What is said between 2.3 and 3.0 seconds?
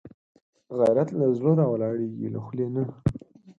له خولې نه